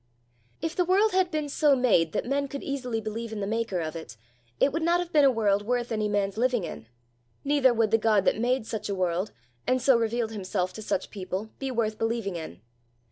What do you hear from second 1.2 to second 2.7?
been so made that men could